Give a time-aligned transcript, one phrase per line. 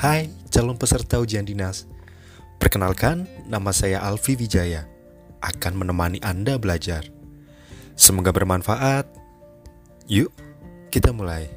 [0.00, 1.84] Hai calon peserta ujian dinas.
[2.56, 4.88] Perkenalkan, nama saya Alfi Wijaya.
[5.44, 7.04] Akan menemani Anda belajar.
[8.00, 9.04] Semoga bermanfaat.
[10.08, 10.32] Yuk,
[10.88, 11.52] kita mulai.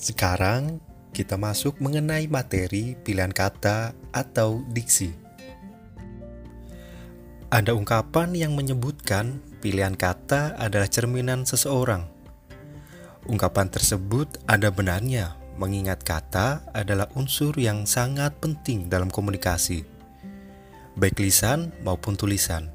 [0.00, 0.80] Sekarang
[1.12, 5.12] kita masuk mengenai materi pilihan kata atau diksi.
[7.52, 12.08] Ada ungkapan yang menyebutkan pilihan kata adalah cerminan seseorang.
[13.28, 19.86] Ungkapan tersebut ada benarnya mengingat kata adalah unsur yang sangat penting dalam komunikasi,
[20.98, 22.70] baik lisan maupun tulisan.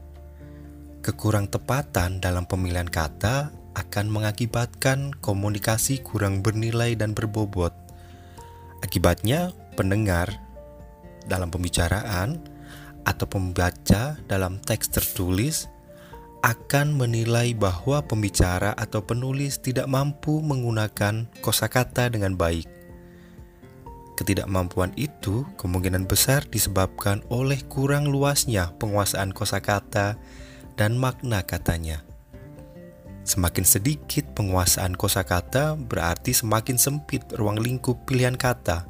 [1.00, 7.72] Kekurang tepatan dalam pemilihan kata akan mengakibatkan komunikasi kurang bernilai dan berbobot.
[8.84, 10.36] Akibatnya, pendengar
[11.24, 12.40] dalam pembicaraan
[13.08, 15.72] atau pembaca dalam teks tertulis
[16.40, 22.68] akan menilai bahwa pembicara atau penulis tidak mampu menggunakan kosakata dengan baik.
[24.16, 30.20] Ketidakmampuan itu kemungkinan besar disebabkan oleh kurang luasnya penguasaan kosakata
[30.76, 32.04] dan makna katanya.
[33.24, 38.88] Semakin sedikit penguasaan kosakata berarti semakin sempit ruang lingkup pilihan kata.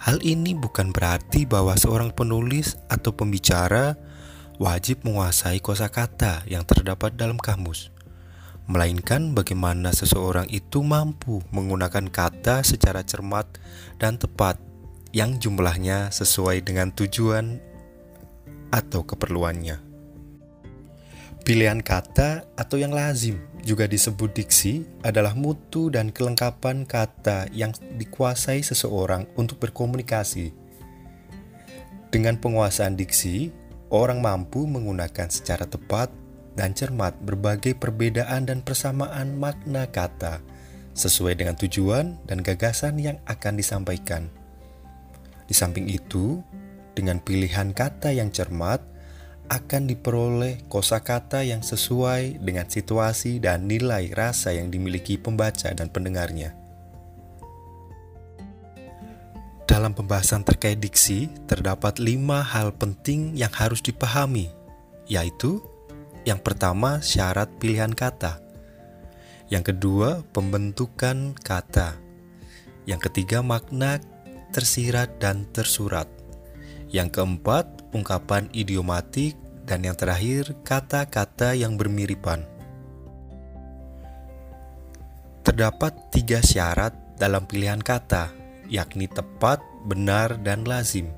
[0.00, 3.96] Hal ini bukan berarti bahwa seorang penulis atau pembicara
[4.60, 7.88] wajib menguasai kosakata yang terdapat dalam kamus,
[8.68, 13.48] melainkan bagaimana seseorang itu mampu menggunakan kata secara cermat
[13.96, 14.60] dan tepat
[15.16, 17.56] yang jumlahnya sesuai dengan tujuan
[18.68, 19.80] atau keperluannya.
[21.40, 28.60] Pilihan kata atau yang lazim juga disebut diksi adalah mutu dan kelengkapan kata yang dikuasai
[28.60, 30.52] seseorang untuk berkomunikasi.
[32.12, 33.48] Dengan penguasaan diksi,
[33.90, 36.08] orang mampu menggunakan secara tepat
[36.54, 40.42] dan cermat berbagai perbedaan dan persamaan makna kata
[40.94, 44.26] sesuai dengan tujuan dan gagasan yang akan disampaikan.
[45.46, 46.42] Di samping itu,
[46.94, 48.82] dengan pilihan kata yang cermat,
[49.50, 56.59] akan diperoleh kosakata yang sesuai dengan situasi dan nilai rasa yang dimiliki pembaca dan pendengarnya.
[59.70, 64.50] Dalam pembahasan terkait diksi, terdapat lima hal penting yang harus dipahami,
[65.06, 65.62] yaitu
[66.26, 68.42] yang pertama syarat pilihan kata,
[69.46, 71.94] yang kedua pembentukan kata,
[72.82, 74.02] yang ketiga makna
[74.50, 76.10] tersirat dan tersurat,
[76.90, 79.38] yang keempat ungkapan idiomatik,
[79.70, 82.42] dan yang terakhir kata-kata yang bermiripan.
[85.46, 86.90] Terdapat tiga syarat
[87.22, 88.39] dalam pilihan kata
[88.70, 91.10] yakni tepat, benar, dan lazim.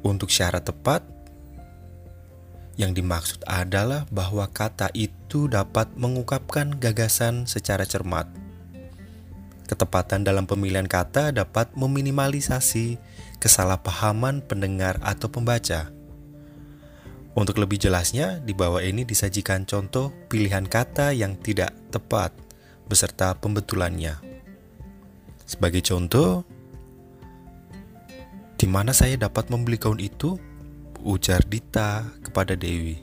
[0.00, 1.04] Untuk syarat tepat,
[2.78, 8.30] yang dimaksud adalah bahwa kata itu dapat mengungkapkan gagasan secara cermat.
[9.68, 12.96] Ketepatan dalam pemilihan kata dapat meminimalisasi
[13.42, 15.92] kesalahpahaman pendengar atau pembaca.
[17.36, 22.32] Untuk lebih jelasnya, di bawah ini disajikan contoh pilihan kata yang tidak tepat
[22.88, 24.27] beserta pembetulannya.
[25.48, 26.44] Sebagai contoh,
[28.60, 30.36] di mana saya dapat membeli gaun itu?
[31.00, 33.00] Ujar Dita kepada Dewi.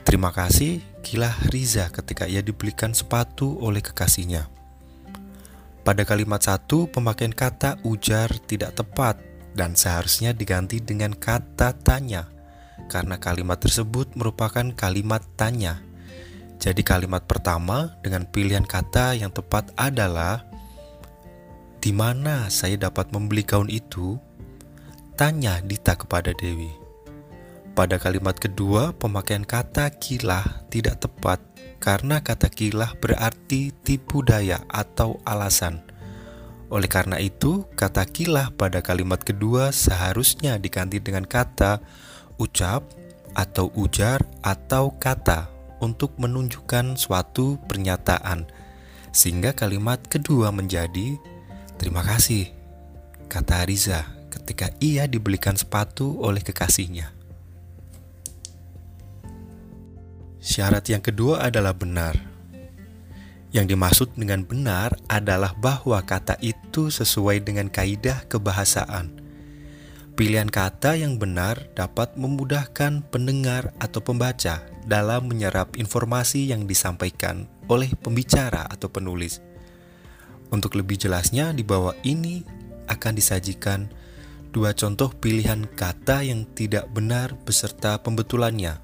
[0.00, 4.48] Terima kasih, kilah Riza ketika ia dibelikan sepatu oleh kekasihnya.
[5.84, 9.20] Pada kalimat satu, pemakaian kata ujar tidak tepat
[9.52, 12.32] dan seharusnya diganti dengan kata tanya,
[12.88, 15.83] karena kalimat tersebut merupakan kalimat tanya.
[16.64, 20.48] Jadi kalimat pertama dengan pilihan kata yang tepat adalah
[21.76, 24.16] Di mana saya dapat membeli gaun itu?
[25.20, 26.72] Tanya Dita kepada Dewi.
[27.76, 31.44] Pada kalimat kedua, pemakaian kata kilah tidak tepat
[31.84, 35.84] karena kata kilah berarti tipu daya atau alasan.
[36.72, 41.84] Oleh karena itu, kata kilah pada kalimat kedua seharusnya diganti dengan kata
[42.40, 42.88] ucap
[43.36, 45.53] atau ujar atau kata
[45.84, 48.48] untuk menunjukkan suatu pernyataan,
[49.12, 51.20] sehingga kalimat kedua menjadi
[51.76, 52.50] "Terima kasih,"
[53.28, 57.12] kata Riza ketika ia dibelikan sepatu oleh kekasihnya.
[60.44, 62.20] Syarat yang kedua adalah benar.
[63.54, 69.23] Yang dimaksud dengan benar adalah bahwa kata itu sesuai dengan kaidah kebahasaan
[70.14, 77.90] Pilihan kata yang benar dapat memudahkan pendengar atau pembaca dalam menyerap informasi yang disampaikan oleh
[77.98, 79.42] pembicara atau penulis.
[80.54, 82.46] Untuk lebih jelasnya, di bawah ini
[82.86, 83.90] akan disajikan
[84.54, 88.78] dua contoh pilihan kata yang tidak benar beserta pembetulannya.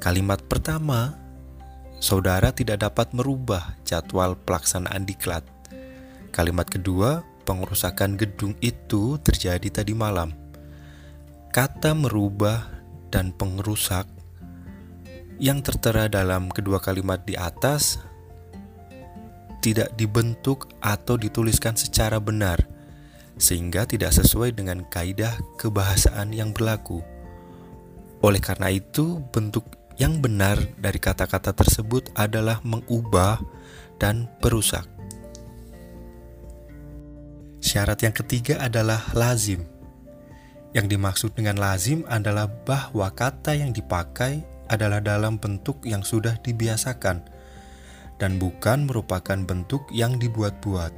[0.00, 1.20] Kalimat pertama,
[2.00, 5.44] saudara tidak dapat merubah jadwal pelaksanaan diklat.
[6.32, 10.36] kalimat kedua, pengerusakan gedung itu terjadi tadi malam.
[11.48, 12.68] Kata merubah
[13.08, 14.04] dan pengerusak
[15.40, 17.96] yang tertera dalam kedua kalimat di atas
[19.64, 22.68] tidak dibentuk atau dituliskan secara benar,
[23.40, 27.00] sehingga tidak sesuai dengan kaidah kebahasaan yang berlaku.
[28.20, 29.64] Oleh karena itu, bentuk
[29.96, 33.40] yang benar dari kata-kata tersebut adalah mengubah
[33.98, 34.97] dan perusak.
[37.68, 39.60] Syarat yang ketiga adalah lazim.
[40.72, 44.40] Yang dimaksud dengan lazim adalah bahwa kata yang dipakai
[44.72, 47.28] adalah dalam bentuk yang sudah dibiasakan
[48.16, 50.96] dan bukan merupakan bentuk yang dibuat-buat.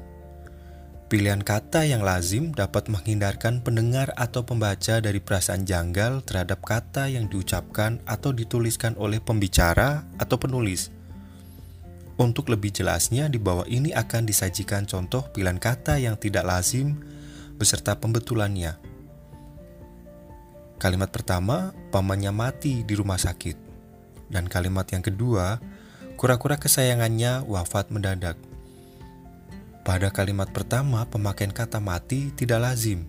[1.10, 7.26] Pilihan kata yang lazim dapat menghindarkan pendengar atau pembaca dari perasaan janggal terhadap kata yang
[7.26, 10.99] diucapkan atau dituliskan oleh pembicara atau penulis.
[12.20, 17.00] Untuk lebih jelasnya, di bawah ini akan disajikan contoh pilihan kata yang tidak lazim
[17.56, 18.76] beserta pembetulannya.
[20.76, 23.56] Kalimat pertama, pamannya mati di rumah sakit.
[24.28, 25.56] Dan kalimat yang kedua,
[26.20, 28.36] Kura-kura kesayangannya wafat mendadak.
[29.88, 33.08] Pada kalimat pertama, pemakaian kata mati tidak lazim,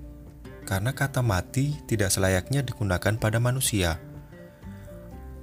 [0.64, 4.00] karena kata mati tidak selayaknya digunakan pada manusia.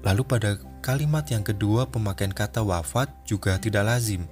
[0.08, 4.24] Lalu pada kalimat yang kedua, pemakaian kata wafat juga tidak lazim,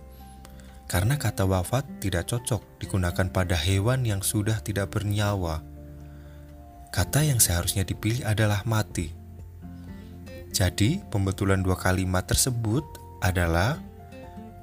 [0.88, 5.60] karena kata wafat tidak cocok digunakan pada hewan yang sudah tidak bernyawa.
[6.96, 9.12] Kata yang seharusnya dipilih adalah mati.
[10.48, 12.80] Jadi, pembetulan dua kalimat tersebut
[13.20, 13.76] adalah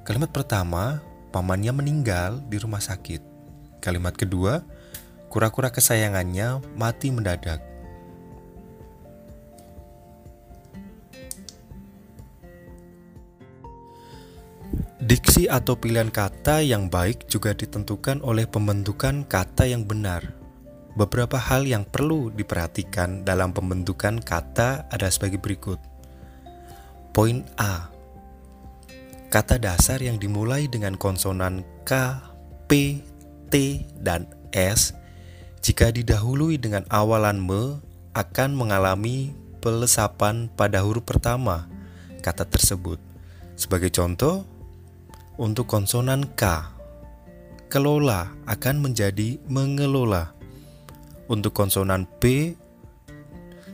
[0.02, 0.98] kalimat pertama,
[1.30, 3.22] pamannya meninggal di rumah sakit.
[3.78, 4.66] Kalimat kedua,
[5.30, 7.73] kura-kura kesayangannya mati mendadak.
[15.14, 20.34] Diksi atau pilihan kata yang baik juga ditentukan oleh pembentukan kata yang benar.
[20.98, 25.78] Beberapa hal yang perlu diperhatikan dalam pembentukan kata ada sebagai berikut.
[27.14, 27.94] Poin A
[29.30, 32.18] Kata dasar yang dimulai dengan konsonan K,
[32.66, 32.98] P,
[33.54, 34.98] T, dan S
[35.62, 37.78] jika didahului dengan awalan me
[38.18, 39.30] akan mengalami
[39.62, 41.70] pelesapan pada huruf pertama
[42.18, 42.98] kata tersebut.
[43.54, 44.53] Sebagai contoh,
[45.34, 46.70] untuk konsonan K,
[47.66, 50.30] kelola akan menjadi mengelola.
[51.26, 52.52] Untuk konsonan P,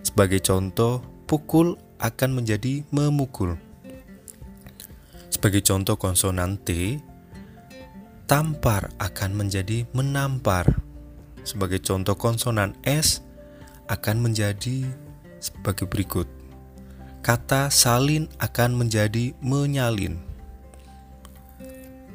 [0.00, 3.58] sebagai contoh, pukul akan menjadi memukul.
[5.28, 6.96] Sebagai contoh konsonan T,
[8.30, 10.64] tampar akan menjadi menampar.
[11.42, 13.20] Sebagai contoh konsonan S
[13.90, 14.86] akan menjadi
[15.42, 16.30] sebagai berikut.
[17.20, 20.29] Kata salin akan menjadi menyalin.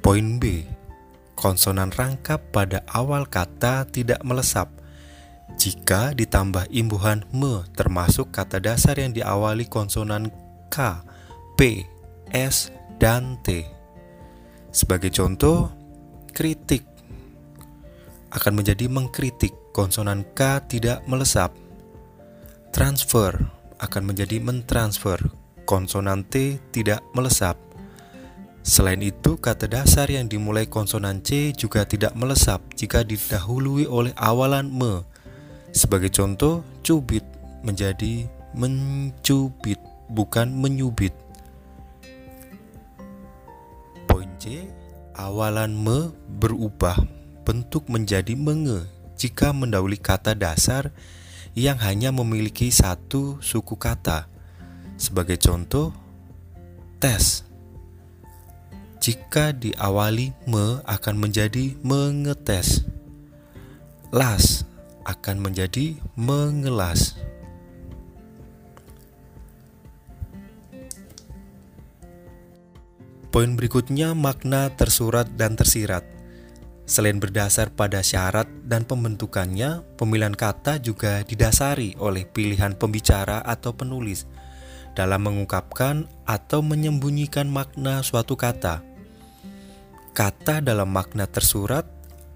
[0.05, 0.61] Poin B.
[1.33, 4.69] Konsonan rangkap pada awal kata tidak melesap
[5.57, 10.29] jika ditambah imbuhan me termasuk kata dasar yang diawali konsonan
[10.69, 11.01] K,
[11.57, 11.89] P,
[12.29, 12.69] S,
[13.01, 13.65] dan T.
[14.69, 15.73] Sebagai contoh,
[16.29, 16.85] kritik
[18.29, 21.49] akan menjadi mengkritik, konsonan K tidak melesap.
[22.69, 23.41] Transfer
[23.81, 25.17] akan menjadi mentransfer,
[25.65, 27.64] konsonan T tidak melesap.
[28.65, 34.73] Selain itu, kata dasar yang dimulai konsonan C juga tidak melesap jika didahului oleh awalan
[34.73, 35.05] me.
[35.69, 37.21] Sebagai contoh, cubit
[37.61, 38.25] menjadi
[38.57, 39.77] mencubit,
[40.09, 41.13] bukan menyubit.
[45.15, 46.99] awalan me berubah
[47.47, 48.83] bentuk menjadi menge
[49.15, 50.91] jika mendahului kata dasar
[51.55, 54.27] yang hanya memiliki satu suku kata.
[54.99, 55.95] Sebagai contoh,
[56.99, 57.44] tes.
[59.05, 62.89] Jika diawali me akan menjadi mengetes.
[64.09, 64.65] Las
[65.05, 67.13] akan menjadi mengelas.
[73.29, 76.01] Poin berikutnya makna tersurat dan tersirat.
[76.89, 84.25] Selain berdasar pada syarat dan pembentukannya, pemilihan kata juga didasari oleh pilihan pembicara atau penulis
[84.97, 88.94] dalam mengungkapkan atau menyembunyikan makna suatu kata.
[90.15, 91.83] Kata dalam makna tersurat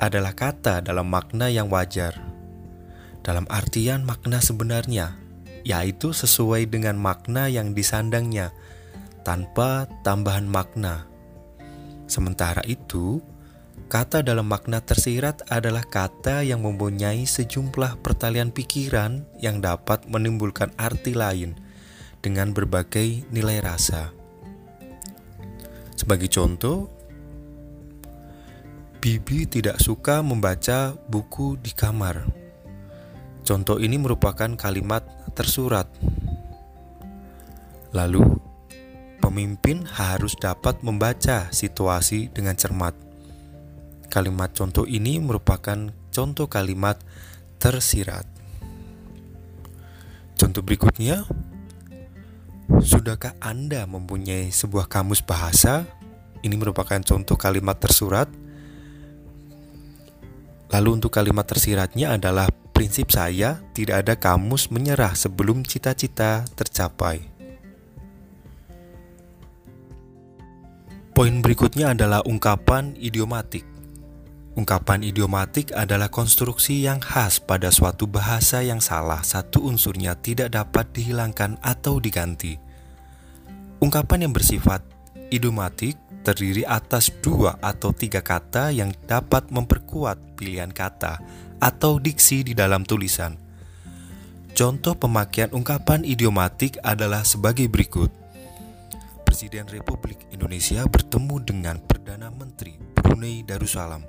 [0.03, 2.12] adalah kata dalam makna yang wajar.
[3.24, 5.15] Dalam artian makna sebenarnya,
[5.63, 8.51] yaitu sesuai dengan makna yang disandangnya
[9.24, 11.07] tanpa tambahan makna.
[12.03, 13.24] Sementara itu,
[13.88, 21.15] kata dalam makna tersirat adalah kata yang mempunyai sejumlah pertalian pikiran yang dapat menimbulkan arti
[21.15, 21.55] lain
[22.19, 24.12] dengan berbagai nilai rasa.
[25.95, 26.99] Sebagai contoh,
[29.00, 32.27] Bibi tidak suka membaca buku di kamar.
[33.48, 35.88] Contoh ini merupakan kalimat tersurat.
[37.96, 38.27] Lalu,
[39.24, 42.91] pemimpin harus dapat membaca situasi dengan cermat.
[44.12, 45.79] Kalimat contoh ini merupakan
[46.12, 47.00] contoh kalimat
[47.56, 48.27] tersirat.
[50.36, 51.24] Contoh berikutnya,
[52.84, 55.88] sudahkah Anda mempunyai sebuah kamus bahasa?
[56.44, 58.27] Ini merupakan contoh kalimat tersurat
[60.69, 67.25] Lalu untuk kalimat tersiratnya adalah prinsip saya tidak ada kamus menyerah sebelum cita-cita tercapai.
[71.11, 73.67] Poin berikutnya adalah ungkapan idiomatik.
[74.55, 80.88] Ungkapan idiomatik adalah konstruksi yang khas pada suatu bahasa yang salah satu unsurnya tidak dapat
[80.95, 82.55] dihilangkan atau diganti.
[83.83, 84.79] Ungkapan yang bersifat
[85.27, 91.19] idiomatik terdiri atas dua atau tiga kata yang dapat memperkuat pilihan kata
[91.59, 93.35] atau diksi di dalam tulisan.
[94.55, 98.11] Contoh pemakaian ungkapan idiomatik adalah sebagai berikut.
[99.23, 104.03] Presiden Republik Indonesia bertemu dengan Perdana Menteri Brunei Darussalam.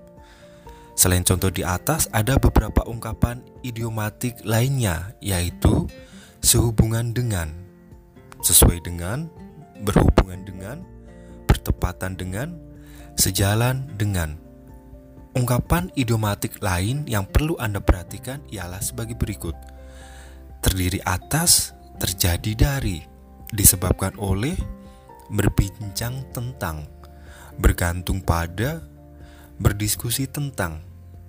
[0.99, 5.89] Selain contoh di atas, ada beberapa ungkapan idiomatik lainnya, yaitu
[6.45, 7.49] sehubungan dengan,
[8.43, 9.31] sesuai dengan,
[9.81, 10.77] berhubungan dengan,
[11.61, 12.57] bertepatan dengan,
[13.21, 14.41] sejalan dengan.
[15.37, 19.55] Ungkapan idiomatik lain yang perlu Anda perhatikan ialah sebagai berikut.
[20.65, 23.05] Terdiri atas, terjadi dari,
[23.53, 24.57] disebabkan oleh,
[25.29, 26.89] berbincang tentang,
[27.61, 28.83] bergantung pada,
[29.61, 30.81] berdiskusi tentang,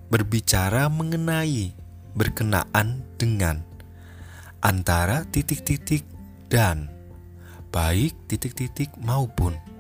[0.10, 1.76] berbicara mengenai,
[2.18, 3.62] berkenaan dengan,
[4.64, 6.08] antara titik-titik
[6.50, 6.90] dan,
[7.70, 9.71] baik titik-titik maupun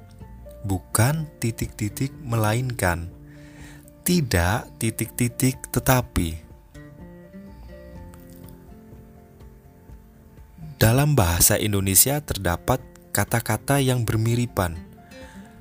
[0.65, 3.09] bukan titik-titik melainkan.
[4.01, 6.41] Tidak titik-titik tetapi.
[10.81, 12.81] Dalam bahasa Indonesia terdapat
[13.13, 14.73] kata-kata yang bermiripan.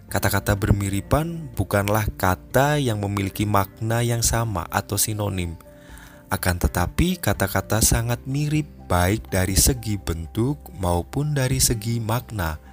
[0.08, 5.60] Kata-kata bermiripan bukanlah kata yang memiliki makna yang sama atau sinonim.
[6.32, 12.69] Akan tetapi kata-kata sangat mirip baik dari segi bentuk maupun dari segi makna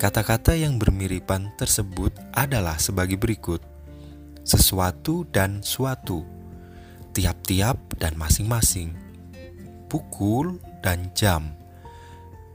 [0.00, 3.60] Kata-kata yang bermiripan tersebut adalah sebagai berikut:
[4.40, 6.24] sesuatu dan suatu,
[7.12, 8.96] tiap-tiap dan masing-masing,
[9.92, 11.52] pukul dan jam,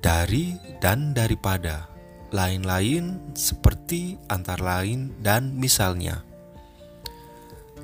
[0.01, 1.85] dari dan daripada,
[2.33, 6.25] lain-lain seperti antara lain dan misalnya.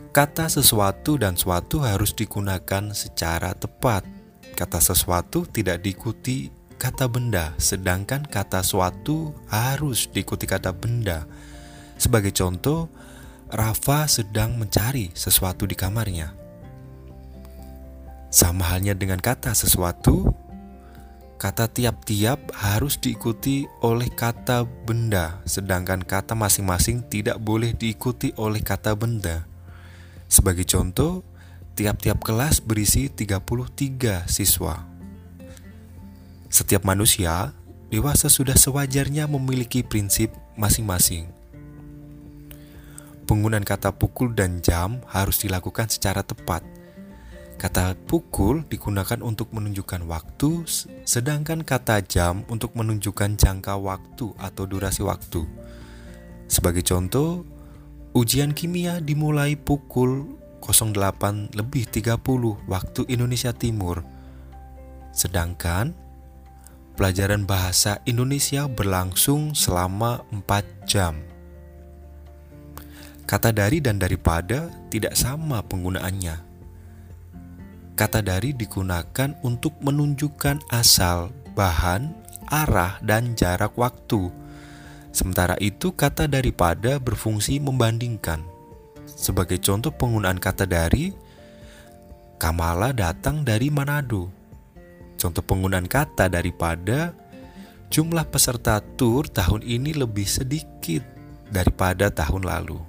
[0.09, 4.09] Kata sesuatu dan suatu harus digunakan secara tepat.
[4.57, 6.49] Kata sesuatu tidak diikuti
[6.81, 11.29] kata benda, sedangkan kata suatu harus diikuti kata benda.
[12.01, 12.89] Sebagai contoh,
[13.53, 16.33] Rafa sedang mencari sesuatu di kamarnya.
[18.33, 20.33] Sama halnya dengan kata sesuatu,
[21.37, 28.97] kata tiap-tiap harus diikuti oleh kata benda, sedangkan kata masing-masing tidak boleh diikuti oleh kata
[28.97, 29.45] benda.
[30.25, 31.21] Sebagai contoh,
[31.77, 34.90] tiap-tiap kelas berisi 33 siswa.
[36.51, 37.55] Setiap manusia
[37.87, 41.31] dewasa sudah sewajarnya memiliki prinsip masing-masing.
[43.23, 46.59] Penggunaan kata pukul dan jam harus dilakukan secara tepat.
[47.55, 50.67] Kata pukul digunakan untuk menunjukkan waktu,
[51.07, 55.47] sedangkan kata jam untuk menunjukkan jangka waktu atau durasi waktu.
[56.51, 57.47] Sebagai contoh,
[58.11, 62.19] ujian kimia dimulai pukul 08 lebih 30
[62.67, 64.03] waktu Indonesia Timur.
[65.15, 66.10] Sedangkan
[67.01, 71.17] Pelajaran bahasa Indonesia berlangsung selama 4 jam.
[73.25, 76.37] Kata dari dan daripada tidak sama penggunaannya.
[77.97, 82.13] Kata dari digunakan untuk menunjukkan asal, bahan,
[82.53, 84.29] arah, dan jarak waktu.
[85.09, 88.45] Sementara itu, kata daripada berfungsi membandingkan.
[89.09, 91.09] Sebagai contoh penggunaan kata dari,
[92.37, 94.40] Kamala datang dari Manado
[95.21, 97.13] Contoh penggunaan kata daripada
[97.93, 101.05] jumlah peserta tur tahun ini lebih sedikit
[101.53, 102.81] daripada tahun lalu.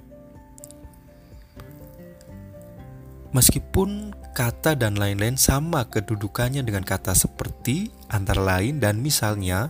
[3.37, 9.69] Meskipun kata dan lain-lain sama kedudukannya dengan kata seperti, antara lain, dan misalnya,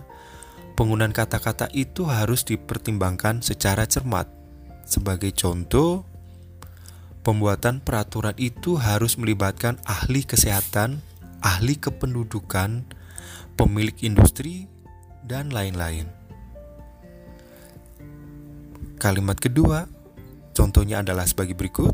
[0.76, 4.28] penggunaan kata-kata itu harus dipertimbangkan secara cermat.
[4.84, 6.04] Sebagai contoh,
[7.24, 11.00] pembuatan peraturan itu harus melibatkan ahli kesehatan
[11.44, 12.88] ahli kependudukan,
[13.60, 14.64] pemilik industri,
[15.28, 16.08] dan lain-lain.
[18.96, 19.84] Kalimat kedua,
[20.54, 21.92] Contohnya adalah sebagai berikut.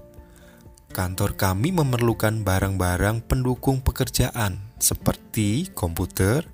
[0.92, 6.44] Kantor kami memerlukan barang-barang pendukung pekerjaan seperti komputer,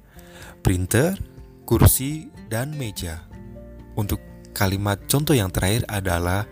[0.62, 1.18] printer,
[1.66, 3.26] kursi, dan meja.
[3.98, 4.22] Untuk
[4.54, 6.46] kalimat contoh yang terakhir adalah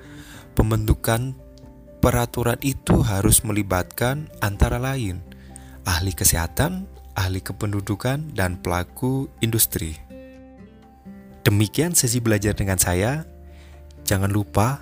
[0.58, 1.38] pembentukan
[2.02, 5.22] peraturan itu harus melibatkan antara lain
[5.84, 9.96] ahli kesehatan, ahli kependudukan, dan pelaku industri.
[11.44, 13.28] Demikian sesi belajar dengan saya.
[14.04, 14.80] Jangan lupa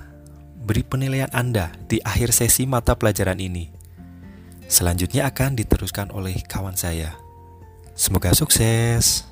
[0.62, 3.70] beri penilaian Anda di akhir sesi mata pelajaran ini.
[4.70, 7.18] Selanjutnya akan diteruskan oleh kawan saya.
[7.92, 9.31] Semoga sukses.